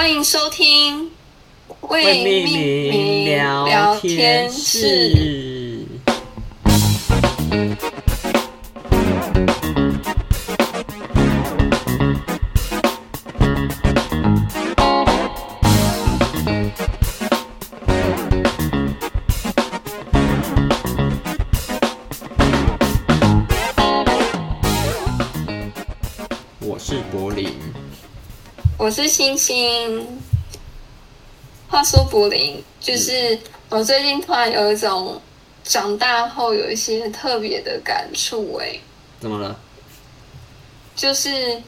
[0.00, 1.10] 欢迎收听
[1.82, 2.44] 为命
[2.88, 5.84] 名聊天室。
[28.90, 30.04] 我是星星。
[31.68, 35.22] 话说柏林，就是我最近突然有一种
[35.62, 38.56] 长大后有一些特别的感触。
[38.56, 38.76] 哎，
[39.20, 39.56] 怎么了？
[40.96, 41.62] 就是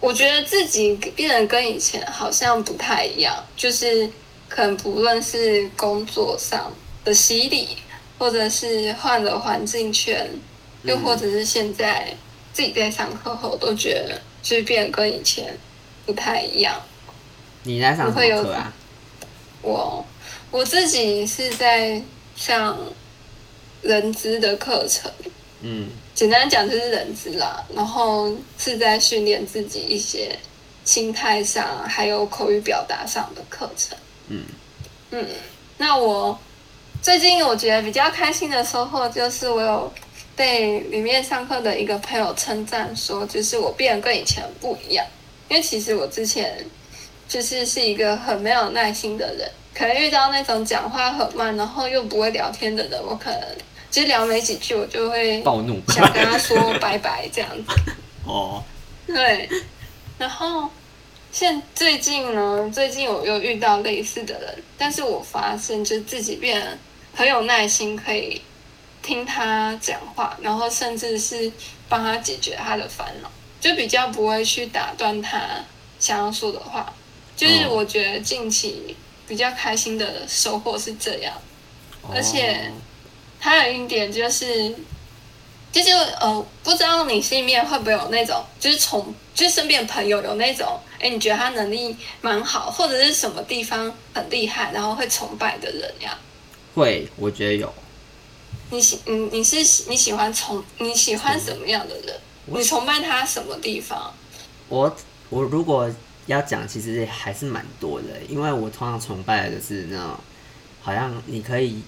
[0.00, 3.32] 我觉得自己变得跟以前好像不太一样。
[3.56, 4.10] 就是
[4.48, 6.72] 可能不论是工作上
[7.04, 7.68] 的洗礼，
[8.18, 10.28] 或者是换了环境圈，
[10.82, 12.12] 又或者是现在
[12.52, 15.56] 自己在上课后，都觉得就是变得跟以前。
[16.08, 16.74] 不太一样。
[17.64, 18.72] 你在上什么课啊？
[19.60, 20.02] 我
[20.50, 22.00] 我自己是在
[22.34, 22.78] 上
[23.82, 25.12] 人资的课程。
[25.60, 30.34] 嗯，简单讲就是人资啦，然后是在训练自己一些
[30.82, 33.98] 心态上，还有口语表达上的课程。
[34.28, 34.44] 嗯
[35.10, 35.26] 嗯，
[35.76, 36.38] 那我
[37.02, 39.92] 最近我觉得比较开心的收获，就是我有
[40.34, 45.04] 被里面上课的一个朋友称赞说，就是我变得跟以前不一样。
[45.48, 46.64] 因为其实我之前
[47.26, 53.40] 就是是一个很没有耐心的人，可能遇到那种讲话很慢，然后又不会聊天的人，我可能
[53.90, 57.92] 其实聊没几句，我就会暴怒，想跟他说拜拜这样子。
[58.26, 58.62] 哦，
[59.06, 59.48] 对。
[60.18, 60.68] 然后
[61.30, 66.78] 现最近呢，最近我又遇到类似的人，但是我发现就自己变
[67.14, 68.42] 很有耐心，可以
[69.00, 71.50] 听他讲话，然后甚至是
[71.88, 73.30] 帮他解决他的烦恼。
[73.60, 75.40] 就比较不会去打断他
[75.98, 76.92] 想要说的话，
[77.36, 81.34] 就是我觉得近期比较开心的收获是这样，
[82.12, 82.70] 而且
[83.38, 84.74] 还有一点就是，
[85.72, 96.16] 就是呃，不知道你心里面会不会有那种，就是从就是身边朋友有那种，哎，你觉得他能力蛮好，或者是什么地方很厉害，然后会崇拜的人呀？
[96.74, 97.72] 会，我觉得有。
[98.70, 99.56] 你喜你你是
[99.88, 102.20] 你喜欢崇你喜欢什么样的人？
[102.50, 104.12] 你崇拜他什么地方？
[104.68, 104.96] 我
[105.30, 105.90] 我如果
[106.26, 110.16] 要讲，其实还是蛮多的，因为我通常崇拜的就是那种，
[110.82, 111.82] 好像你可以，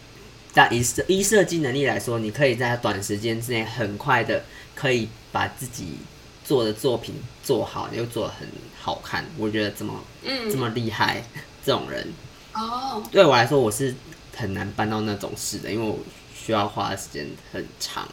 [0.53, 4.43] 在以设以设计能力来说，你可以在短时间之内很快的
[4.75, 5.99] 可以把自己
[6.43, 8.49] 做的作品做好，又做的很
[8.81, 9.25] 好看。
[9.37, 11.23] 我觉得这么嗯这么厉害，
[11.65, 12.13] 这种人
[12.55, 13.95] 哦，对我来说我是
[14.35, 15.99] 很难办到那种事的，因为我
[16.35, 18.09] 需要花的时间很长，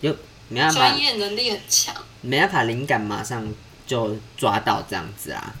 [0.00, 0.14] 就。
[0.48, 3.46] 没办法，专业能力很强，没办法，灵感马上
[3.86, 5.54] 就抓到这样子啊。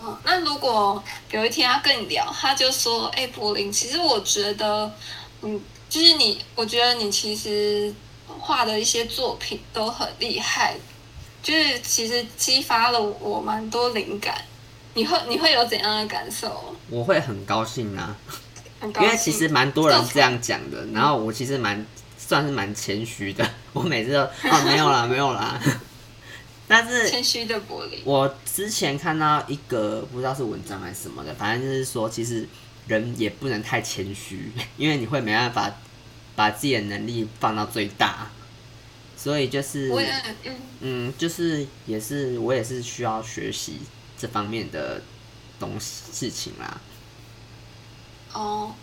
[0.00, 4.90] 哦，那如果有一天他跟你聊，他就说：“哎，柏林，其实我觉得，
[5.42, 7.94] 嗯，就是你，我觉得你其实
[8.26, 10.74] 画的一些作品都很厉害，
[11.42, 14.34] 就是其实激发了我蛮多灵感。
[14.94, 16.74] 你会你会有怎样的感受？
[16.90, 18.16] 我会很高兴啊，
[18.80, 21.86] 很高兴，因为其实蛮多人这样讲的，然后我其实蛮。
[22.26, 25.60] 算是蛮谦虚的， 我每次都哦没有啦没有啦，
[26.66, 28.00] 但是谦虚的柏林。
[28.04, 32.48] 我之前看到一个不知道是文章还是什么的，反正就是说，其实
[32.86, 35.70] 人也不能太谦虚，因为你会没办法
[36.34, 38.30] 把自己的能力放到最大，
[39.16, 39.92] 所以就是
[40.42, 43.80] 嗯嗯，就是也是我也是需要学习
[44.18, 45.02] 这方面的
[45.60, 46.80] 东西事情啦。
[48.32, 48.74] 哦。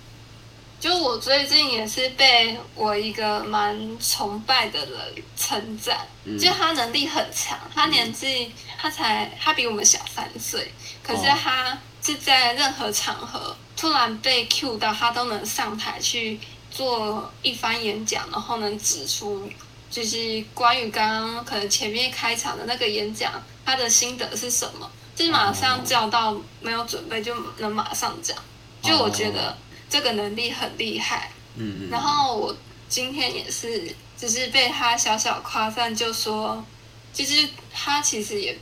[0.82, 5.00] 就我最近也是被我一个蛮崇拜的人
[5.38, 16.40] 称赞，嗯、就他能力很强，他年纪他才他比我们小三岁，可是他是在任何场合突然被 cue 到，他都能上台去
[16.72, 19.48] 做一番演讲，然后能指出
[19.92, 23.32] 就是关于刚刚可能前面开场的那个演讲，
[23.64, 28.36] 他的心得是什么，就是马上叫到没有准备就能马上讲，
[28.82, 29.56] 就我觉得。
[29.92, 32.56] 这个能力很厉害，嗯，然后我
[32.88, 36.64] 今天也是，只是被他小小夸赞，就说，
[37.12, 38.58] 其实他其实也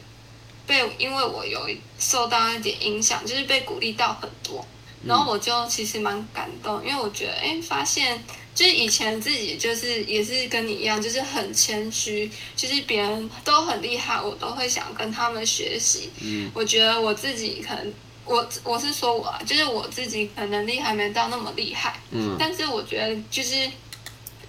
[0.66, 4.66] 被因为我有受到一点影响，就是被鼓励到很多，
[5.06, 8.24] 然后我就其实蛮感动，因为我觉得，哎，发现
[8.56, 17.94] 就是以前自己就是也是跟你一样，就是很谦虚，就是别人都很厉害，我都会想跟他们学习，嗯，我觉得我自己可能。
[18.30, 23.68] 我我是说我啊，就是我自己可能能力还没到那么厉害，嗯，但是我觉得就是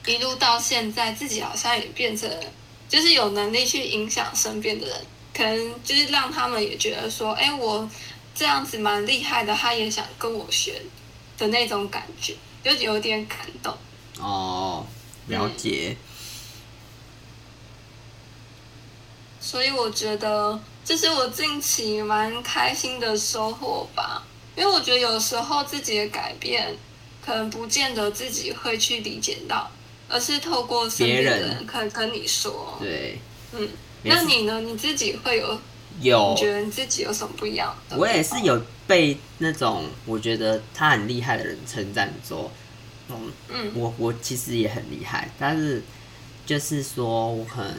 [0.07, 2.31] 一路到现在，自己好像也变成
[2.91, 4.97] 就是有能力去影响身边的人，
[5.33, 7.89] 可能就是让他们也觉得说，哎，我
[8.35, 10.83] 这样子蛮厉害的，他也想跟我学
[11.39, 13.75] 的那种感觉，就有点感动。
[14.19, 14.87] 哦，
[15.29, 15.97] 了解。
[15.99, 16.07] 嗯。
[19.43, 20.61] 所以我觉得
[20.91, 24.27] 这是我近期蛮开心的收获吧，
[24.57, 26.75] 因为我觉得有时候自己的改变，
[27.25, 29.71] 可能不见得自己会去理解到，
[30.09, 32.77] 而是透过身边的人可以跟你说。
[32.81, 33.21] 对，
[33.53, 33.69] 嗯，
[34.03, 34.61] 那你呢？
[34.63, 35.61] 你自己会有？
[36.01, 37.97] 有，你觉得你自己有什么不一样的？
[37.97, 42.51] 我也是有被那种我觉得他很厉害的人称赞说，
[43.11, 45.85] 嗯嗯，我我其实也很厉害，但是
[46.45, 47.77] 就是说我可能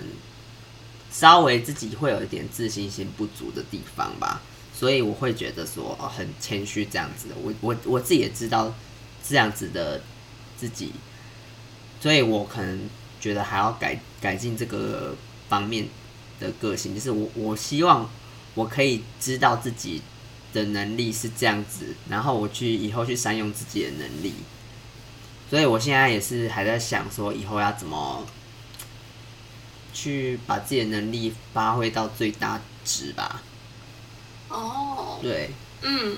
[1.12, 4.42] 稍微自己会有一点自信心不足的地方吧，
[4.74, 8.74] 所以我会觉得说哦很谦虚这样子的，我我我自己也知道
[9.28, 10.02] 这样子的
[10.58, 10.92] 自己，
[12.00, 15.16] 所以我可能觉得还要改改进这个
[15.48, 15.88] 方面。
[16.42, 18.10] 的个性就是我，我希望
[18.56, 20.02] 我可以知道自己
[20.52, 24.34] 的能力是这样子，然后我去以后去善用自己的能力。
[25.52, 28.26] 所以我现在也是还在想说，以后要怎么
[29.94, 33.42] 去把自己的能力发挥到最大值吧。
[34.50, 35.52] 哦，对，
[35.82, 36.18] 嗯，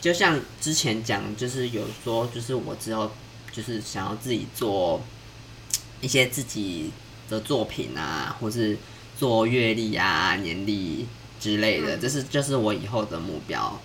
[0.00, 3.10] 就像之前讲，就是有说，就是我之后
[3.52, 5.00] 就是想要自己做
[6.00, 6.90] 一些自己
[7.28, 8.76] 的作品啊，或是。
[9.18, 11.06] 做阅历啊、年历
[11.40, 13.80] 之类的，这是就是我以后的目标，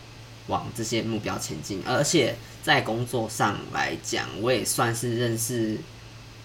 [0.47, 1.81] 往这些目标前进。
[1.87, 5.77] 而且在工作上来讲，我也算是认识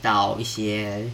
[0.00, 1.10] 到一些，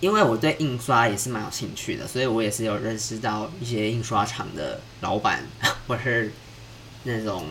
[0.00, 5.42] 因为我对印刷也是蛮有兴趣的，所以我也是有认识到一些印刷厂的老板，
[5.86, 6.32] 或是
[7.04, 7.46] 那种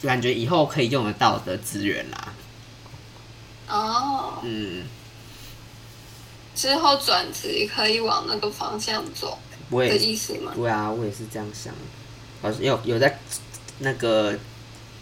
[0.00, 2.34] 就感觉以后可以用得到的资源啦。
[3.68, 4.84] 哦，嗯。
[6.54, 9.38] 之后转职可以往那个方向走，
[9.68, 10.52] 我的意思吗？
[10.56, 11.74] 对啊，我也是这样想。
[12.40, 13.18] 好像有有在
[13.80, 14.38] 那个有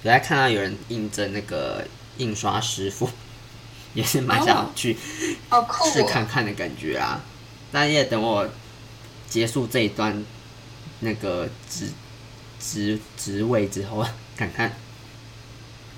[0.02, 1.86] 在看到有人应征那个
[2.18, 3.08] 印刷师傅，
[3.94, 4.96] 也是蛮想去
[5.92, 7.20] 试看看的感觉啊。
[7.72, 8.48] 那也等我
[9.28, 10.24] 结束这一段
[11.00, 11.88] 那个职
[12.60, 14.04] 职职位之后，
[14.36, 14.72] 看看。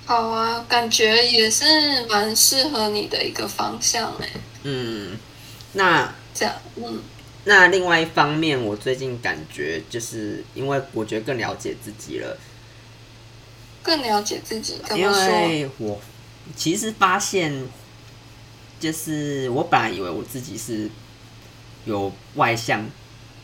[0.05, 4.29] 好啊，感觉也是蛮适合你的一个方向哎。
[4.63, 5.17] 嗯。
[5.73, 7.01] 那这样，嗯，
[7.43, 12.37] 那另外一方面，我最近感觉就是因为我觉得更了解自己了，
[13.83, 14.81] 更了解自己。
[14.95, 15.99] 因为我
[16.55, 17.67] 其实发现，
[18.79, 20.89] 就是我本来以为我自己是
[21.85, 22.85] 有外向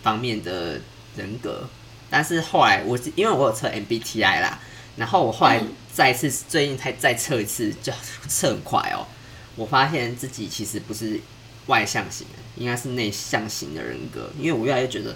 [0.02, 0.80] 方面的
[1.16, 1.68] 人格，
[2.10, 4.60] 但是后来我因为我有测 MBTI 啦，
[4.98, 5.62] 然后我后来
[5.94, 7.92] 再次、最近才再测一次，就
[8.28, 9.08] 测很快哦，
[9.56, 11.20] 我发现自己其实不是。
[11.68, 15.16] 外向型的应该是内向型的人格，因为我越来越觉得，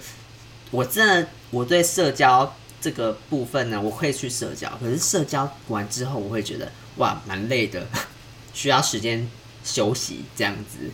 [0.71, 7.85] 我真的我对社交这个部分呢，我会去社交，可是社交完之后，我会觉得哇，蛮累的，
[8.53, 9.29] 需要时间
[9.63, 10.91] 休息这样子，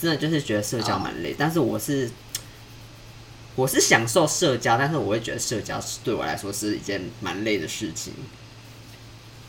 [0.00, 1.34] 真的就是觉得社交蛮累。
[1.38, 2.10] 但是我是
[3.56, 8.12] 我是享受社交，但是我会觉得社交是对我来说是一件蛮累的事情，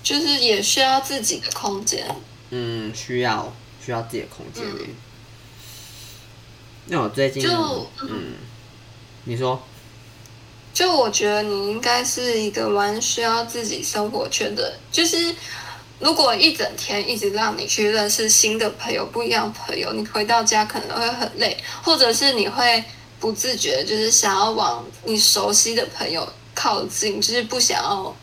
[0.04, 2.08] 就是也需要自己的空间，
[2.50, 3.54] 嗯，需要。
[3.86, 4.66] 需要自己的空间。
[6.88, 7.52] 那、嗯、我最近就
[8.02, 8.34] 嗯，嗯，
[9.26, 9.62] 你说，
[10.74, 14.80] 就我觉得你应该是一个蛮需要自己生活圈的。
[14.92, 15.36] 就是
[16.00, 22.84] 如果一整天一直让你去认识新的朋友、不一样的朋友，你回到家可能会很累，或者是你会
[23.20, 28.16] 不自觉就是想要往你熟悉的朋友靠近，就是不想要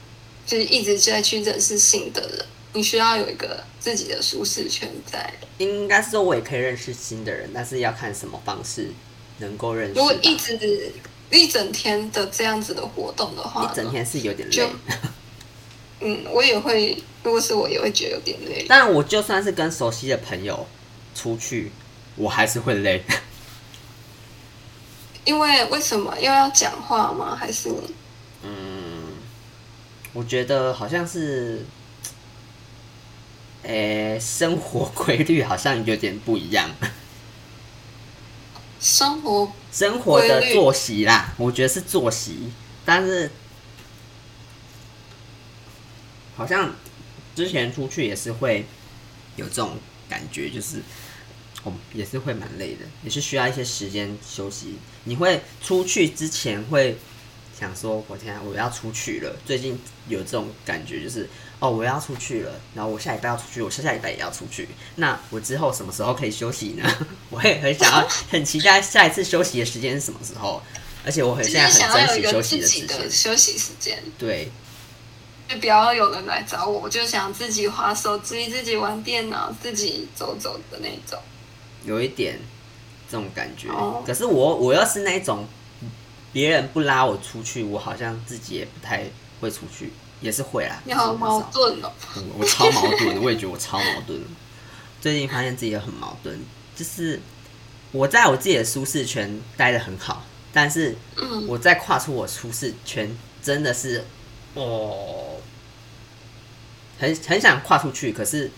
[0.46, 2.46] 就是一直在去认识新的人。
[2.74, 5.32] 你需要有一个自己的舒适圈在。
[5.58, 8.90] 应该是说，我也可以认识新的人，但是要看什么方式
[9.38, 9.94] 能够认识。
[9.94, 10.92] 如果一直
[11.30, 14.68] 一整天的这样子的活动的话，一整天是有点累。
[16.02, 18.66] 嗯，我也会，如果是我也会觉得有点累。
[18.68, 20.66] 但我就算是跟熟悉的朋友
[21.14, 21.70] 出去，
[22.16, 23.02] 我还是会累。
[25.24, 26.14] 因为为什么？
[26.18, 27.34] 又要讲话吗？
[27.34, 27.70] 还是？
[28.42, 29.04] 嗯，
[30.12, 31.64] 我觉得好像是。
[33.64, 36.68] 诶、欸，生活规律好像有点不一样。
[38.80, 42.50] 生活生活的作息啦，我觉得是作息，
[42.84, 43.30] 但是
[46.36, 46.74] 好像
[47.34, 48.64] 之前出去也是会
[49.36, 49.76] 有这种
[50.08, 50.82] 感觉，就是
[51.64, 54.76] 哦，也是会蛮累的，也是需要一些时间休息。
[55.04, 56.96] 你会出去之前会
[57.58, 59.36] 想说，我天啊，我要出去了。
[59.44, 61.28] 最近有这种感觉，就是。
[61.62, 64.66] 哦，我要出去了，然后我下礼拜要出去，我下下礼拜也要出去。
[64.96, 67.06] 那我之后什么时候可以休息呢？
[67.30, 70.60] 我也很想要，很期待下一次休息的时间是什么时候。
[71.04, 73.08] 而且我很现在很珍惜休息的时间。
[73.08, 74.50] 休息时间，对，
[75.52, 81.18] 就不要有人来找我，我就想自己滑手机、自己玩电脑、自己走走的那种。
[81.84, 82.38] 有一点
[83.10, 85.46] 这种感觉，哦、可是我我要是那种
[86.32, 89.04] 别人不拉我出去，我好像自己也不太
[89.40, 89.92] 会出去，
[90.22, 90.80] 也是会啦。
[90.86, 91.92] 你好矛盾哦！
[92.16, 94.18] 嗯、我超矛盾，我也觉得我超矛盾。
[95.02, 96.40] 最近发现自己也很矛盾，
[96.74, 97.20] 就是
[97.90, 100.96] 我在我自己的舒适圈待的很好，但是
[101.46, 104.04] 我在跨出我舒适圈，真的是
[104.54, 105.40] 哦，
[106.98, 108.50] 很很想跨出去，可是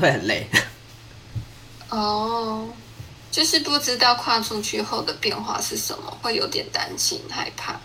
[0.00, 0.46] 会很累。
[1.88, 2.68] 哦，
[3.30, 7.80] 就是不知道跨出去后的变化是什么，会有点担心、害怕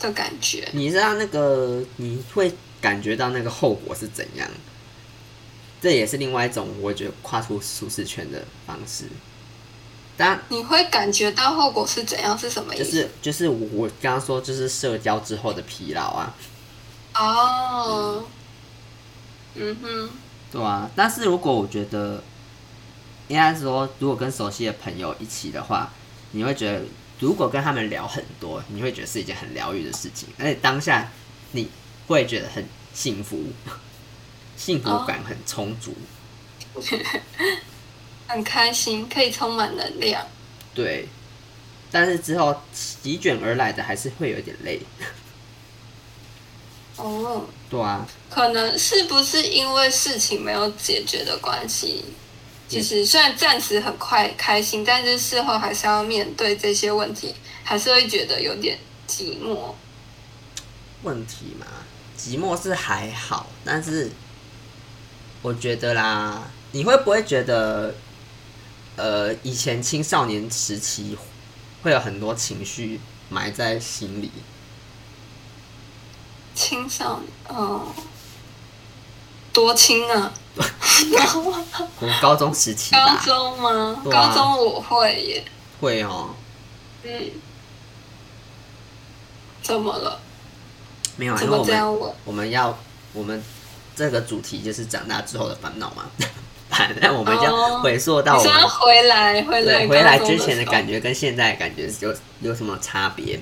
[0.00, 0.68] 的感觉。
[0.72, 4.48] 你知道那个，你会感觉到那个后果是怎样？
[5.80, 9.04] 这也是另外一种，我觉得跨出舒适圈的方式。
[10.16, 12.36] 但你会感觉到后果是怎样？
[12.36, 12.84] 是什么意思？
[12.84, 16.34] 就是就是我刚刚说，就是社交之后的疲劳啊。
[17.14, 18.24] 哦，嗯，
[19.56, 20.10] 嗯哼，
[20.52, 20.90] 对啊。
[20.94, 22.22] 但是如果我觉得，
[23.28, 25.90] 应该说，如果跟熟悉的朋友一起的话，
[26.32, 26.82] 你会觉得，
[27.20, 31.10] 如果跟他们聊很多，你会觉得是一件很疗愈的事情，而且当下
[31.52, 31.68] 你
[32.06, 33.42] 会觉得很幸福。
[34.56, 35.94] 幸福感很充足
[36.72, 36.82] ，oh.
[38.26, 40.26] 很开心，可以充满能量。
[40.72, 41.06] 对，
[41.90, 44.80] 但是之后席卷而来的还是会有点累。
[46.96, 47.42] 哦，oh.
[47.68, 52.04] 对啊，可能是不是因为事情没有解决的关系？
[52.68, 59.74] 其实虽然暂时很快开心，但是事后还是要面对这些问题，还是会觉得有点寂寞。
[61.02, 61.66] 问题嘛，
[62.18, 64.10] 寂寞是还好，但是。
[65.42, 67.94] 我觉得啦，你会不会觉得，
[68.96, 71.16] 呃，以前青少年时期
[71.82, 72.98] 会有很多情绪
[73.28, 74.32] 埋在心里？
[76.56, 77.82] 青少年，哦，
[79.52, 80.32] 多轻啊！
[82.00, 84.02] 我高中时期，高中吗？
[84.04, 85.44] 啊、高中我会耶，
[85.80, 86.30] 会哦。
[87.04, 87.30] 嗯，
[89.62, 90.18] 怎么了？
[91.16, 92.12] 没有啊，怎么这样问？
[92.24, 92.76] 我们要
[93.12, 93.40] 我们。
[93.98, 96.04] 这个主题就是长大之后的烦恼嘛，
[97.00, 103.40] 那我们就回溯到我们、哦、回来回来回来之前的感觉跟现在的感觉有有什么差别？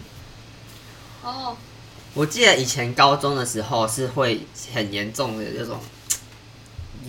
[1.25, 1.57] 哦，
[2.15, 5.79] 我记得以前高中的时候是会很严重的这种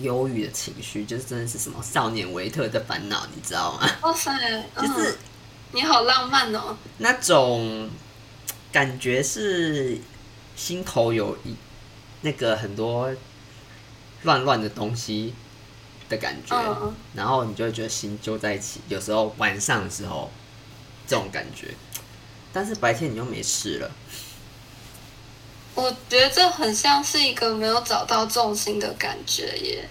[0.02, 3.88] 忧郁的情绪，就是真的是什么少年维特的烦恼，你知道吗？
[4.02, 4.30] 哇塞，
[4.76, 5.18] 就是、嗯、
[5.72, 7.88] 你好浪漫哦，那种
[8.70, 9.98] 感觉是
[10.54, 11.54] 心头有一
[12.20, 13.10] 那个很多。
[14.22, 15.34] 乱乱的东西
[16.08, 18.80] 的感觉，嗯、然后你就会觉得心揪在一起。
[18.88, 20.32] 有时候晚上的时候，
[21.06, 21.72] 这种感觉，
[22.52, 23.90] 但是白天你又没事了。
[25.76, 29.88] 我觉得这很像是一个没有找到重心的感觉耶，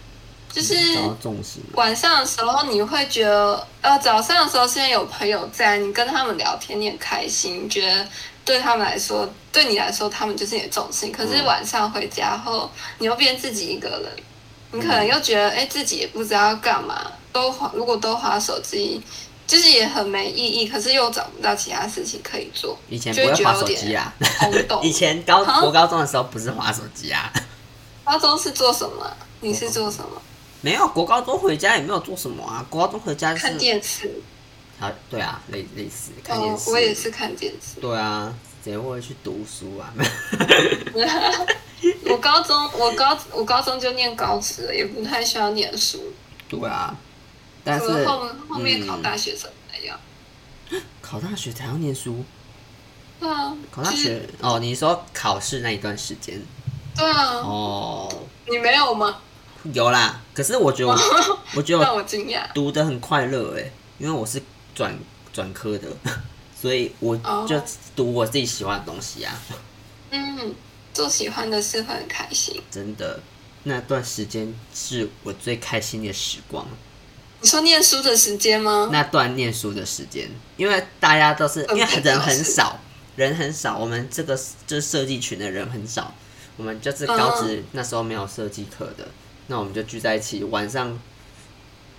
[0.52, 0.76] 就是
[1.22, 1.64] 重心。
[1.74, 8.06] 晚上的时候你会觉得，呃，早上的时候现在有朋友在，你跟他们聊天你很开心，你觉得
[8.44, 11.12] 对他们来说，对你来说他们就是你的重心。
[11.12, 14.12] 可是晚上回家后，你又变自己一个人。
[14.72, 19.02] 你可能又觉得，哎、欸，自己也不知道要干嘛，都滑，如果都滑手机，
[19.48, 20.68] 就是也很没意义。
[20.68, 22.78] 可是又找不到其他事情可以做。
[22.90, 24.14] 以前不会滑手机啊，
[24.82, 27.32] 以前高国高中的时候不是划手机啊。
[28.04, 29.12] 高中是做什么？
[29.42, 30.22] 你是做什么？
[30.62, 32.66] 没有，国高中回家也没有做什么啊。
[32.70, 34.12] 国高中回家、就是、看电视。
[34.80, 36.74] 啊，对啊，类类似看电视、哦。
[36.74, 37.80] 我也是看电视。
[37.80, 38.34] 对啊，
[38.64, 39.94] 谁会去读书啊？
[42.10, 46.02] 我高中，我高我高中就念高职了，也不太需要念书。
[46.50, 46.96] 对啊，
[47.66, 50.00] 但是后后面考大学怎么样？
[51.02, 52.24] 考大学才要念书？
[53.20, 56.42] 对啊，考大学哦，你说考试那一段时间？
[56.96, 57.34] 对啊。
[57.38, 59.18] 哦，你没有吗？
[59.74, 60.98] 有啦，可是我觉得我，
[61.58, 64.42] 我觉得让我惊讶，读的很快乐哎，因为我是
[64.74, 64.98] 转
[65.34, 65.88] 转科的，
[66.62, 67.18] 所以我
[67.48, 67.62] 就
[67.96, 69.34] 读我自己喜欢的东西啊。
[70.12, 70.56] 嗯。
[70.94, 73.20] 做喜欢的事会很开心，真的，
[73.64, 76.66] 那段时间是我最开心的时光。
[77.46, 78.90] 你说念书的时间吗？
[78.92, 82.80] 那段念书的时间，因为大家都是因为人很少，
[83.16, 84.36] 人很少，我们这个
[84.66, 86.12] 就是设计群的人很少，
[86.58, 89.12] 我们就是高职那时候没有设计课的，嗯、
[89.46, 91.00] 那我们就聚在一起，晚上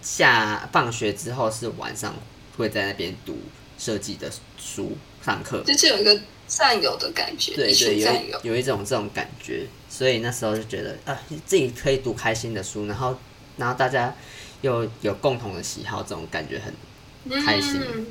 [0.03, 2.13] 下放学之后是晚上
[2.57, 3.39] 会在那边读
[3.79, 6.21] 设计的书上课，就是有一个。
[6.49, 13.19] 占有的感觉，对对，有有一种这种感觉，所以那时候就觉得啊，自己可以读开心的书，然后
[13.57, 14.15] 然后大家
[14.63, 17.81] 又有共同的喜好，这种感觉很开心。
[17.81, 18.07] 嗯、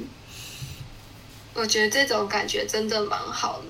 [1.54, 3.66] 我觉得这种感觉真的蛮好的。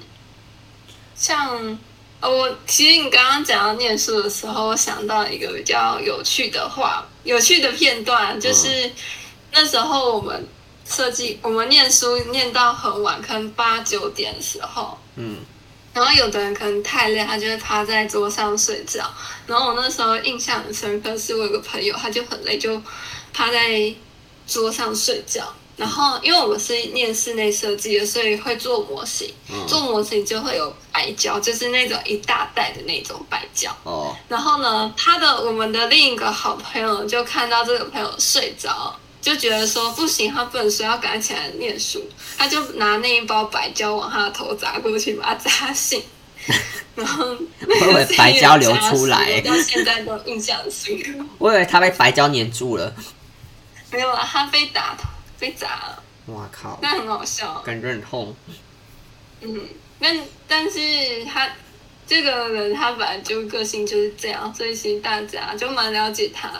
[1.15, 1.77] 像
[2.21, 8.91] 我其实你刚刚讲到念书的时候，我想到一个比较有趣的话，有趣的片段，就是
[9.51, 10.47] 那时候我们
[10.85, 15.37] 设计，我们念书念到很晚，可能八九点的时候，嗯。
[15.95, 19.09] 然后有的人可能太累，他就会趴在桌上睡觉。
[19.47, 22.81] 然后我那时候印象很深刻，是我有个朋友，他就很累，就
[23.31, 23.95] 趴在
[24.45, 25.41] 桌上睡觉。
[25.77, 29.33] 然后因为我们是念室内设计的，所以会做模型。
[29.49, 33.73] 嗯、做模型就会有白胶，就是那种一大袋的那种白胶。
[33.83, 34.13] 哦。
[34.27, 38.93] 然后呢，他的我们的另一个好朋友就看到这个朋友睡着。
[39.25, 42.07] 就觉得说不行，他不能睡，要赶起来念书。
[42.37, 45.99] 他就拿那一包白胶往他的头砸过去，把他砸醒。
[46.93, 47.25] 然后
[47.67, 51.11] 我以为白胶流出来，到现在都印象深刻。
[51.39, 52.95] 我以为他被白胶粘住了。
[53.89, 54.95] 没有啊，他被打，
[55.39, 56.03] 被砸了。
[56.27, 56.77] 哇靠！
[56.83, 58.35] 那很好笑，感觉很痛。
[59.41, 59.59] 嗯，
[59.99, 60.15] 但
[60.47, 61.49] 但是他
[62.05, 66.51] 这个人他本来就个性就是这样，所以其实大家就蛮了解他，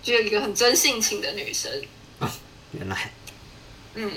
[0.00, 1.68] 就有一个很真性情的女生。
[2.72, 3.10] 原来，
[3.94, 4.10] 嗯，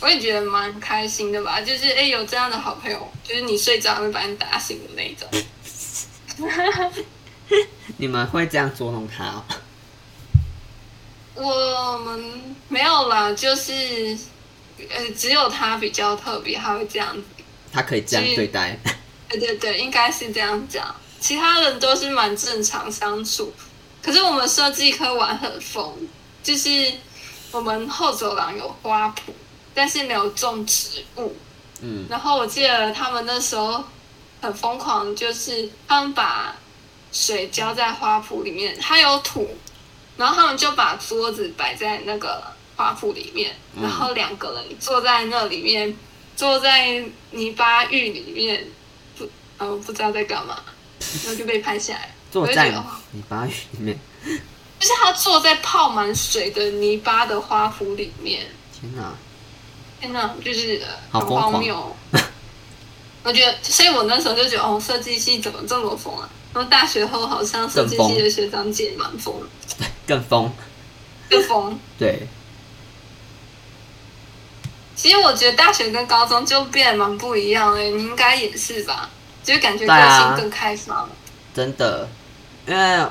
[0.00, 5.26] 我也觉得蛮开心的吧，就是哎、欸，有这样的好朋友，就是你睡着会把你打醒的那种。
[7.96, 9.44] 你们会这样捉弄他哦？
[11.34, 14.18] 我们没有啦，就是
[14.90, 17.22] 呃，只有他比较特别，他会这样子。
[17.72, 18.78] 他可以这样对待？
[19.30, 20.94] 对对对，应该是这样讲。
[21.18, 23.54] 其他人都是蛮正常相处，
[24.02, 25.96] 可是我们设计科玩很疯，
[26.42, 26.92] 就是。
[27.52, 29.32] 我们后走廊有花圃，
[29.72, 31.36] 但是没有种植物。
[31.82, 33.84] 嗯，然后我记得他们那时候
[34.40, 36.56] 很疯狂，就是他们把
[37.12, 39.56] 水浇在花圃里面，还有土，
[40.16, 42.42] 然后他们就把桌子摆在那个
[42.74, 45.94] 花圃里面，然后两个人坐在那里面，
[46.34, 48.66] 坐在泥巴浴里面，
[49.18, 49.28] 不，
[49.58, 50.62] 嗯，不知道在干嘛，
[51.24, 52.14] 然后就被拍下来。
[52.30, 52.70] 坐在
[53.10, 53.98] 泥巴浴里面。
[54.82, 58.48] 就是他坐在泡满水的泥巴的花圃里面。
[58.72, 59.14] 天哪！
[60.00, 60.34] 天哪！
[60.44, 61.96] 就是很荒谬。
[63.22, 66.28] 我觉得，所以我那时候就觉得，哦，设计系怎么这么疯啊？
[66.52, 69.32] 然后大学后，好像设计系的学长姐蛮疯。
[70.04, 70.52] 更疯。
[71.30, 71.78] 更疯。
[71.96, 72.26] 对。
[74.96, 79.08] 其实我觉得大学跟高中就变得蛮不一样的，你应该也是吧？
[79.44, 80.96] 就是感觉个性更开放。
[80.96, 81.08] 啊、
[81.54, 82.08] 真的，
[82.66, 83.06] 因为。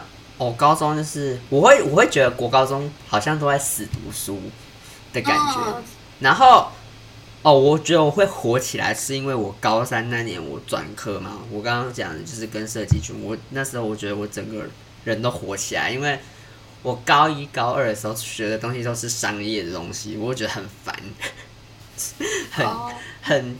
[0.46, 4.42] 我高中就是，我会我会觉得国高中好像都在死读书
[5.14, 5.82] 的感觉，
[6.20, 6.68] 然后
[7.44, 14.66] 哦，我觉得我会火起来是因为我高三那年我转科嘛，我刚刚讲的就是跟设计群，我那时候我觉得我整个
[15.04, 16.20] 人都火起来，因为
[16.82, 20.96] 我高一高二的时候学的东西都是商业的东西，我会觉得很烦，
[22.52, 22.68] 很
[23.22, 23.60] 很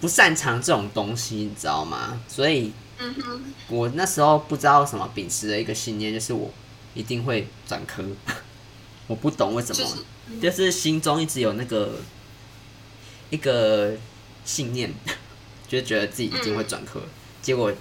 [0.00, 2.20] 不擅长这种东西，你知道吗？
[2.26, 2.72] 所以。
[3.68, 6.50] 我那时候不知道什么秉持的一个信念，就是我
[6.94, 8.04] 一定会转科。
[9.08, 11.96] 我不懂为什么，就是心中一直有那个
[13.30, 13.92] 一个
[14.44, 14.92] 信念，
[15.68, 17.02] 就觉得自己一定会转科。
[17.42, 17.72] 结果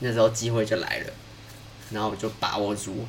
[0.00, 1.12] 那时候机会就来了，
[1.90, 3.06] 然后我就把握住。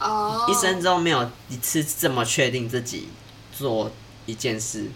[0.00, 3.08] 哦，一生中没有一次这么确定自己
[3.56, 3.90] 做
[4.26, 4.88] 一件事，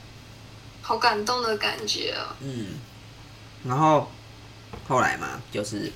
[0.80, 2.34] 好感动的感觉哦。
[2.40, 2.66] 嗯。
[3.64, 4.10] 然后
[4.88, 5.92] 后来嘛，就是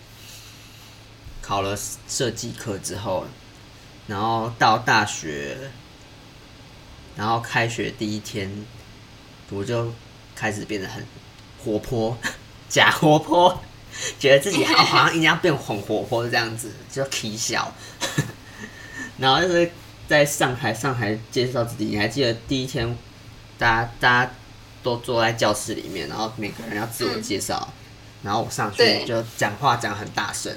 [1.40, 3.26] 考了设计课之后，
[4.06, 5.56] 然后到大学，
[7.16, 8.66] 然后开学第一天，
[9.50, 9.92] 我就
[10.34, 11.06] 开始变得很
[11.64, 12.16] 活泼，
[12.68, 13.62] 假活泼，
[14.18, 17.72] 觉得自己好好像一定要变很活泼这样子，就起笑。
[19.16, 19.70] 然后就是
[20.06, 22.94] 在上台上台介绍自己，你还记得第一天，
[23.56, 24.30] 大家大家。
[24.84, 27.74] 都坐在教室里面，然后每个人要自我介绍，嗯、
[28.22, 30.54] 然后我上去就讲话讲很大声，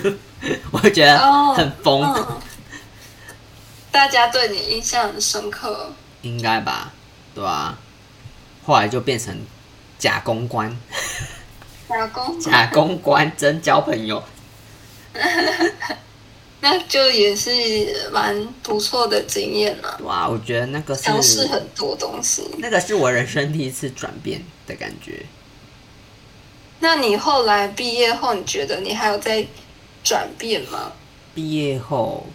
[0.70, 1.18] 我会觉得
[1.54, 2.40] 很疯、哦嗯。
[3.90, 5.90] 大家对你印象很深刻，
[6.22, 6.92] 应该吧？
[7.34, 7.76] 对啊。
[8.64, 9.34] 后来就变成
[9.98, 10.76] 假公关，
[11.88, 14.22] 假公假公关真交朋友。
[16.68, 20.00] 那就也是蛮不错的经验了。
[20.02, 22.42] 哇，我觉得那个是尝试很多东西。
[22.58, 25.24] 那个是我人生第一次转变的感觉。
[26.80, 29.46] 那你后来毕业后，你觉得你还有在
[30.02, 30.90] 转变吗？
[31.36, 32.26] 毕业后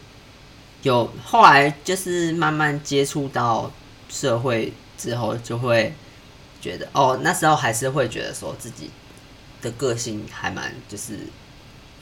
[0.83, 3.69] 有，后来就是慢慢接触到
[4.07, 5.93] 社会之后，就会
[6.61, 8.89] 觉得哦，那时候还是会觉得说自己
[9.61, 11.19] 的个性还蛮就是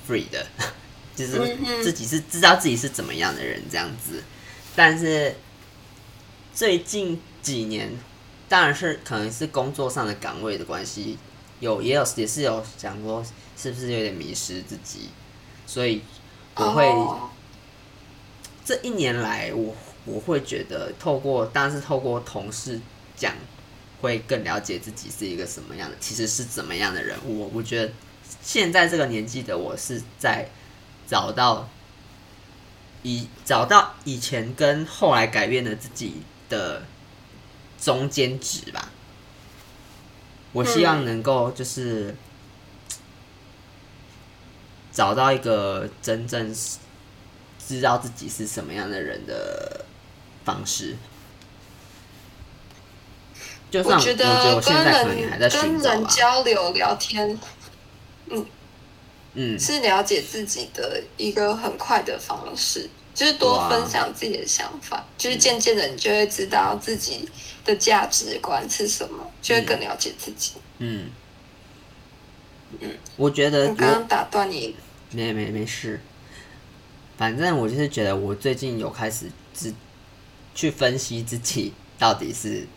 [0.08, 0.46] free 的。
[1.28, 4.24] 就是自己是知道自己是怎么样的人这样子，
[4.76, 5.36] 但是
[6.54, 7.90] 最近几年，
[8.48, 11.18] 当然是可能是工作上的岗位的关系，
[11.60, 13.24] 有也有也是有想过
[13.58, 15.10] 是不是有点迷失自己，
[15.66, 16.02] 所以
[16.56, 17.20] 我会、oh.
[18.66, 22.80] 这一年来我我会觉得透过，当然是透过同事
[23.16, 23.34] 讲，
[24.02, 27.18] 会更了解自己是一个什么样的，其实是怎么样的人。
[27.26, 27.92] 我我觉得
[28.42, 30.50] 现在这个年纪的我是在
[31.10, 31.68] 找到
[33.02, 36.84] 以找到以前跟后来改变了自己的
[37.82, 38.90] 中间值吧。
[40.52, 42.16] 我希望能够就是
[44.92, 46.56] 找到一个真正
[47.68, 49.86] 知道自己是什么样的人的
[50.44, 50.96] 方式。
[53.72, 55.96] 就算我觉得我现在可能还在寻找吧。
[55.96, 57.40] 跟人交流聊天，
[58.32, 58.46] 嗯
[59.34, 67.28] 嗯，是了解自己的一个很快的方式，就是多分享自己的想法，就是渐渐的你就会知道自己
[67.64, 70.54] 的价值观是什么，嗯、就会更了解自己。
[70.80, 71.10] 嗯。
[72.80, 74.76] 嗯，我觉得我刚刚打断你，
[75.12, 76.00] 没没没事，
[77.18, 79.74] 反正我就是觉得我最近有开始自
[80.54, 82.68] 去分析自己到底是。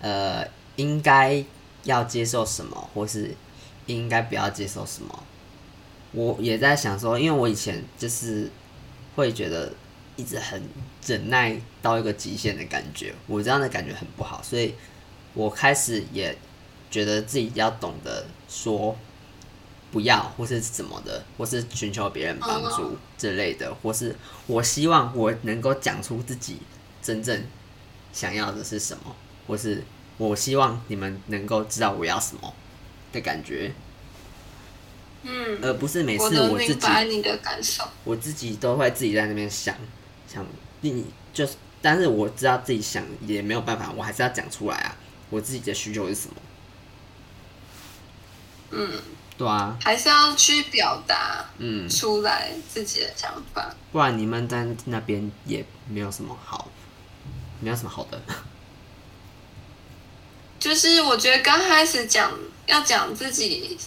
[0.00, 1.42] 呃，应该
[1.84, 3.34] 要接受什么，或是
[3.86, 5.24] 应该不要接受什么？
[6.14, 8.50] 我也在想说，因为我以前就是
[9.16, 9.72] 会觉得
[10.16, 10.62] 一直很
[11.06, 14.74] 忍耐到一个极限的感觉，我这样的感觉很不好，所以
[15.34, 16.36] 我开始也
[16.90, 18.96] 觉得自己要懂得说
[19.90, 26.58] 不要，或是怎么的，或是寻求别人帮助之类的，或是我希望我能够讲出自己
[27.02, 27.44] 真正
[28.12, 29.14] 想要的是什么。
[29.46, 29.84] 或是
[30.16, 32.54] 我希望你们能够知道我要什么
[33.12, 33.70] 的感觉，
[35.24, 39.74] 嗯，而不是每次我自己，我你的感受，我自己都会自己在那边想
[40.32, 40.46] 想，
[40.82, 44.96] 你就是，但是我知道自己想也没有办法，我还是要讲出来啊，
[45.30, 46.34] 我自己的需求是什么？
[48.70, 49.00] 嗯，
[49.38, 56.70] 对啊，还是要去表达，嗯，出来自己的想法，嗯，不然你们在那边也没有什么好，
[57.60, 58.20] 没有什么好的。
[60.58, 62.32] 就是我觉得刚开始讲
[62.66, 63.78] 要讲自己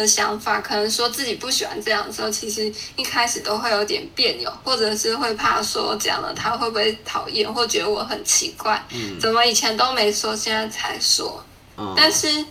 [0.00, 11.44] 的想法，可能说自己不喜欢这样的时候，其实一开始都会有点别扭，或者是会怕说讲了他会不会讨厌，或觉得我很奇怪，嗯，怎么以前都没说，现在才说。
[11.76, 12.44] 嗯，但是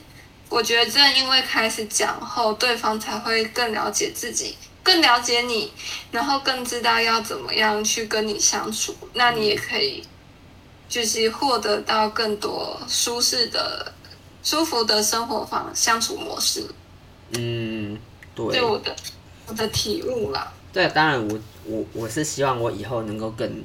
[0.49, 5.71] 我觉得正因为开始讲后，对方才会更了解自己，更了解你，
[6.11, 10.03] 然后更知道要怎么样去跟你相处，那你也可以。
[10.87, 13.91] 就是获得到更多舒适的、
[14.43, 16.63] 舒服的生活方相处模式。
[17.31, 17.97] 嗯，
[18.33, 18.95] 对，对我的
[19.47, 20.53] 我的体悟啦。
[20.71, 23.63] 对，当然我我我是希望我以后能够更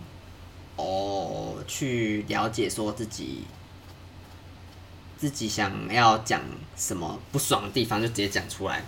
[0.76, 3.44] 哦去了解说自己
[5.18, 6.40] 自己想要讲
[6.76, 8.84] 什么不爽的地方就直接讲出来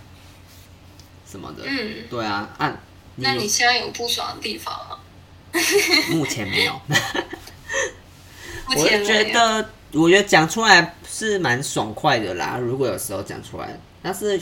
[1.29, 1.63] 什么的。
[1.65, 2.79] 嗯，对啊，啊，
[3.17, 4.97] 那你现在有不爽的地方吗？
[6.09, 6.81] 目前没有。
[8.75, 12.57] 我觉得，我觉得讲出来是蛮爽快的啦。
[12.57, 14.41] 如果有时候讲出来，但是，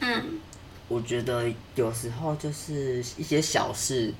[0.00, 0.40] 嗯，
[0.88, 4.12] 我觉得有时候就是一些小事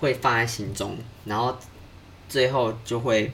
[0.00, 1.56] 会放在心中，然后
[2.28, 3.32] 最后就会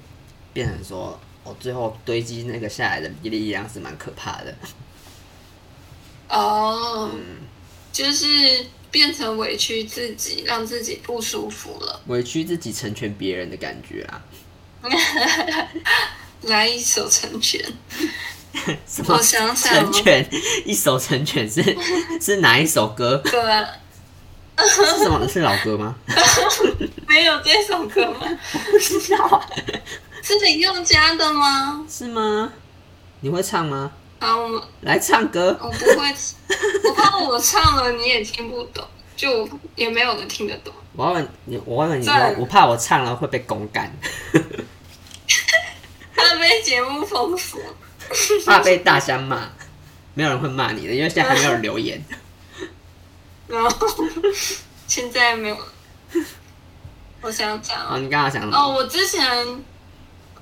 [0.53, 4.55] 变成说，哦，最后堆积那个下来的力量是蛮可怕的。
[6.29, 7.38] 哦，嗯，
[7.92, 14.24] 就是变成委屈自己，让自己不舒服了，委屈自己成全别人的感觉啊。
[16.42, 17.59] 来一首成全，
[18.86, 19.14] 什么？
[19.14, 20.28] 我想想，成全
[20.64, 21.62] 一首成全是
[22.20, 23.18] 是哪一首歌？
[23.18, 23.64] 歌啊，
[24.56, 25.26] 是什么？
[25.28, 25.94] 是老歌吗？
[27.08, 28.20] 没有这首歌吗？
[28.70, 29.44] 不知道，
[30.22, 31.84] 是林宥嘉的吗？
[31.88, 32.52] 是吗？
[33.20, 33.90] 你会唱吗？
[34.20, 35.56] 好，我们来唱歌。
[35.60, 36.14] 我不会，
[36.84, 38.82] 我怕我唱了你也听不懂，
[39.16, 40.72] 就也没有人听得懂。
[40.96, 43.92] 我问你，我问你，我我怕我唱了会被公干。
[46.16, 47.60] 怕被节目封锁，
[48.46, 49.48] 怕被大家骂，
[50.14, 52.02] 没有人会骂你的，因为现在还没有人留言。
[53.48, 53.88] 然后
[54.86, 55.58] 现在没有，
[57.20, 59.24] 我想讲哦，你刚刚讲哦，我之前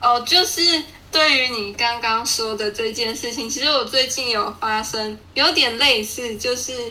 [0.01, 6.91] 哦，就是对于你刚刚说的这件事情，其实我最近有发生有点类似，就是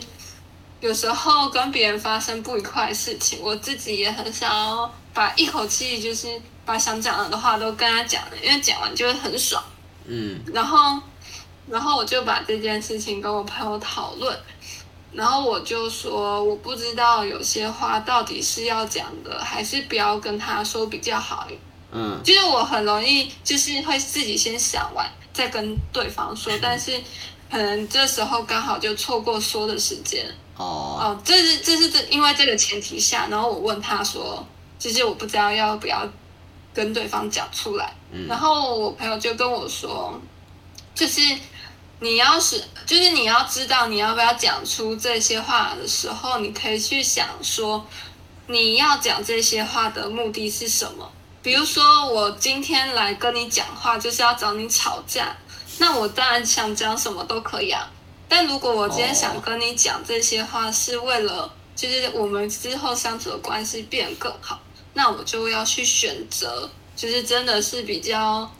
[0.80, 6.40] 有时候跟别人发生不愉快的事情，我自己也很想要把一口气就是。
[6.64, 9.60] 把想讲的话都跟他讲了，因为讲完就会很爽。
[10.06, 11.00] 嗯，然后，
[11.68, 14.36] 然后我就把这件事情跟我朋友讨论，
[15.12, 21.46] 然后我就说，我不知道有些话到底是要讲的，还是不要跟他说比较好。
[21.92, 26.98] 嗯，就是我很容易就是会自己先想完再跟对方说，但是
[27.50, 30.26] 可能这时候刚好就错过说的时间。
[30.56, 34.46] 哦哦，这是这是这因为这个前提下，然后我问他说，
[34.78, 36.06] 其实我不知道要不要
[36.74, 37.92] 跟对方讲出来。
[38.10, 40.20] 嗯，然后我朋友就跟我说，
[40.94, 41.20] 就是
[42.00, 47.86] 你要是就是你要知道你要不要讲出这些话的时候，你可以去想说，
[48.46, 51.10] 你要讲这些话的目的是什么？
[51.42, 55.36] 比如说我今天来跟你讲话就是要找你吵架，
[55.78, 57.90] 那我当然想讲什么都可以啊。
[58.28, 64.60] 但如果我今天想跟你讲这些话，是为了就是我们之后相处的关系变得更好，
[64.94, 68.50] 那我就要去选择，就是真的是比较，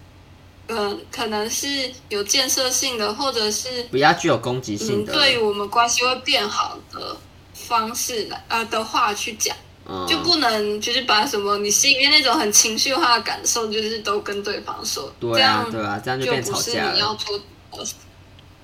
[0.69, 7.17] 嗯、呃，可能是有建设性的，或者是比较具有攻击性的，嗯、对于我们关系会变好的
[7.55, 17.17] 方式来呃的话去讲，嗯、就不能就是把什么你心里面那种很情绪化的感受，就是都跟对方说，对啊，对啊，这样就变吵架了。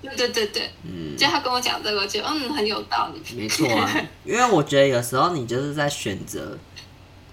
[0.00, 3.36] 对对对对，嗯，就他跟我讲这个，就嗯很有道理。
[3.36, 6.56] 没错啊， 因为我觉得有时候你就是在选择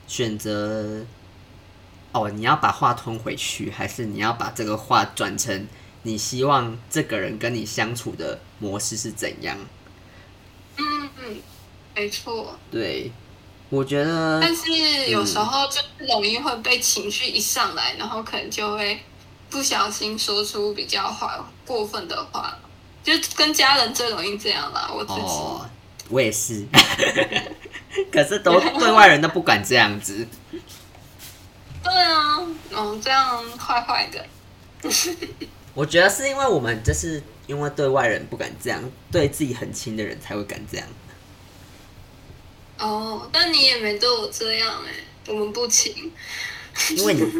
[0.07, 1.05] 选择，
[2.11, 5.67] 哦，你要把话吞回去，还是你要把这个话转成
[6.03, 9.57] 你希望这个人跟你相处的模式是怎样？
[10.77, 11.37] 嗯嗯，
[11.95, 12.57] 没错。
[12.71, 13.11] 对，
[13.69, 18.99] 我觉得，但是有时候就容易会被情绪一上来，嗯、然后可能就会。
[19.47, 22.57] 不小心说出比较坏、过分的话，
[23.03, 24.89] 就跟家人最容易这样啦。
[24.91, 25.65] 我自己，哦、
[26.09, 26.65] 我也是，
[28.11, 30.27] 可是都对外人都不敢这样子。
[31.83, 32.39] 对啊，
[32.71, 34.25] 嗯，这样坏坏的。
[35.73, 38.81] 我觉得是因为我们就是因为对外人不敢这样，
[39.11, 40.87] 对自己很亲的人才会敢这样。
[42.77, 46.11] 哦，但你也没对我这样哎、欸，我们不亲。
[46.91, 47.23] 因为你。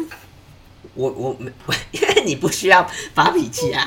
[0.94, 1.52] 我我没，
[1.90, 3.86] 因为你不需要发脾气啊，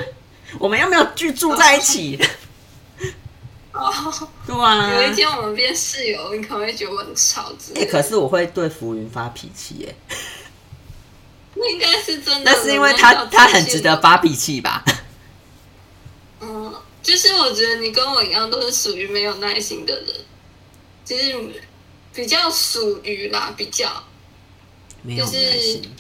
[0.60, 2.20] 我们又没有居住在一起。
[3.80, 4.94] 哦，对啊。
[4.94, 7.86] 有一天我们变室友，你可能会觉得我很吵之类的。
[7.86, 9.96] 欸，可是我会对浮云发脾气耶。
[11.56, 12.52] 那应该是真的。
[12.52, 14.84] 那是因为他他很值得发脾气吧？
[16.42, 20.15] 嗯，就是我觉得你跟我一样，都是属于没有耐心的人，
[21.04, 21.36] 就是
[22.13, 24.04] 比较属于啦，比较
[25.02, 25.94] 没有耐心。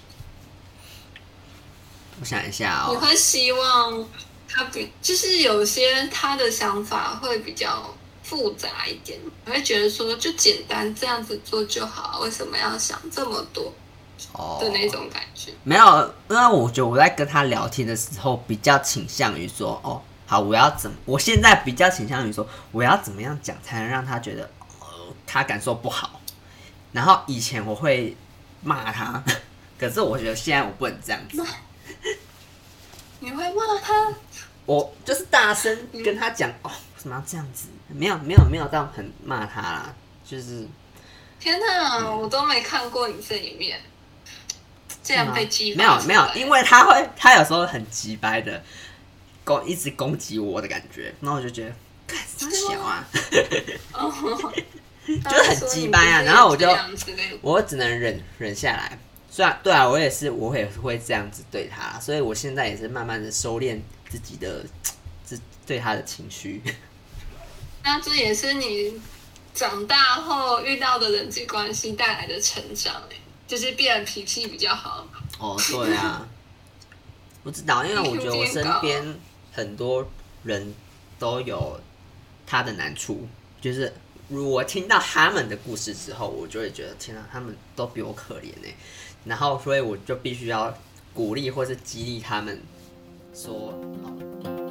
[2.21, 4.05] 我想一下哦，你会希望
[4.49, 13.73] 他比，就是有些他的想法会比较复杂一点，我会觉得说就简单这样子做就好，为什么要想这么多？
[14.33, 15.49] 哦的那种感觉。
[15.63, 20.97] 没有，因为我觉得我在跟他聊天的时候，比较倾向于说，哦，好，我要怎么？
[21.05, 24.49] 我现在比较倾向于说，我要怎么样讲才能让他觉得，
[24.81, 24.87] 呃，
[25.25, 26.19] 他感受不好。
[26.91, 28.13] 然后以前我会
[28.61, 29.23] 骂他，
[29.79, 31.41] 可是我觉得现在我不能这样子。
[33.21, 34.13] 你会骂他？
[34.69, 37.69] 我就是大声跟他讲、嗯、哦，为什么要这样子？
[37.87, 40.67] 没有没有没有到很骂他啦，就是
[41.39, 43.81] 天哪，嗯、我都没看过你这一面，
[45.03, 48.61] 这样被激、嗯、没有没有，因为他会他有时候很急掰的
[49.43, 51.73] 攻一直攻击我的感觉，然后我就觉得
[52.05, 53.03] 干啥小啊，
[55.07, 56.69] 就是很急掰啊，然后我就
[57.41, 58.99] 我只能忍忍下来。
[59.31, 64.65] 虽然，对啊，我也是，我也会这样子对他，所以我现在也是慢慢的收敛自己的
[65.23, 66.61] 自对他的情绪。
[67.83, 68.99] 那这也是你
[69.53, 73.01] 长大后遇到的人际关系带来的成长，
[73.47, 75.07] 就是变脾气比较好。
[75.39, 76.27] 哦，对啊，
[77.43, 79.19] 不知道，因为我觉得我身边
[79.53, 80.05] 很多
[80.43, 80.73] 人
[81.17, 81.79] 都有
[82.45, 83.27] 他的难处，
[83.61, 83.93] 就是
[84.27, 88.73] 如果听到他们的故事之后，我就会觉得天啊，他们都比我可怜呢。
[89.25, 90.77] 然后，所以我就必须要
[91.13, 92.61] 鼓励或是激励他们
[93.41, 93.73] そ
[94.43, 94.68] う